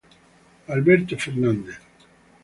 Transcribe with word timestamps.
Alberto 0.67 1.15
Fernández 1.15 1.77